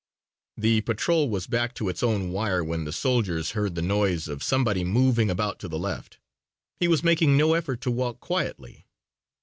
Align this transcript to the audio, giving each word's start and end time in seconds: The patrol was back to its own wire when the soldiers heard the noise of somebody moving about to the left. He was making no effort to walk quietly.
The 0.57 0.81
patrol 0.81 1.29
was 1.29 1.45
back 1.45 1.75
to 1.75 1.87
its 1.87 2.01
own 2.01 2.31
wire 2.31 2.63
when 2.63 2.85
the 2.85 2.91
soldiers 2.91 3.51
heard 3.51 3.75
the 3.75 3.83
noise 3.83 4.27
of 4.27 4.41
somebody 4.41 4.83
moving 4.83 5.29
about 5.29 5.59
to 5.59 5.67
the 5.67 5.77
left. 5.77 6.17
He 6.79 6.87
was 6.87 7.03
making 7.03 7.37
no 7.37 7.53
effort 7.53 7.81
to 7.81 7.91
walk 7.91 8.19
quietly. 8.19 8.87